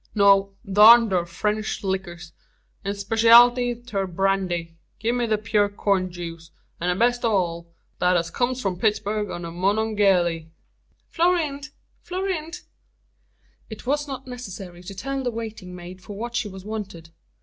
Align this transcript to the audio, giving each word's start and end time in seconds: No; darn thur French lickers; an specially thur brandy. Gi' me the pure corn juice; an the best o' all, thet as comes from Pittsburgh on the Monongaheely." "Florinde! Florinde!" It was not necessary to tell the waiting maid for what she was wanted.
No; 0.15 0.55
darn 0.65 1.09
thur 1.11 1.25
French 1.27 1.83
lickers; 1.83 2.33
an 2.83 2.95
specially 2.95 3.75
thur 3.75 4.07
brandy. 4.07 4.75
Gi' 4.99 5.11
me 5.11 5.27
the 5.27 5.37
pure 5.37 5.69
corn 5.69 6.09
juice; 6.11 6.49
an 6.79 6.89
the 6.89 6.95
best 6.95 7.23
o' 7.23 7.31
all, 7.31 7.67
thet 7.99 8.17
as 8.17 8.31
comes 8.31 8.59
from 8.59 8.79
Pittsburgh 8.79 9.29
on 9.29 9.43
the 9.43 9.51
Monongaheely." 9.51 10.49
"Florinde! 11.07 11.69
Florinde!" 12.01 12.61
It 13.69 13.85
was 13.85 14.07
not 14.07 14.25
necessary 14.25 14.81
to 14.81 14.95
tell 14.95 15.21
the 15.21 15.29
waiting 15.29 15.75
maid 15.75 16.01
for 16.01 16.17
what 16.17 16.35
she 16.35 16.47
was 16.47 16.65
wanted. 16.65 17.09